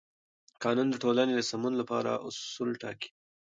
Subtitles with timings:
[0.63, 3.09] قانون د ټولنې د سمون لپاره اصول ټاکي.